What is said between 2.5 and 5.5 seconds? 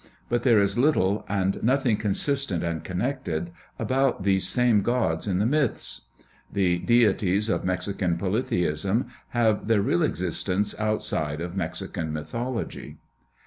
and connected, about these same gods in the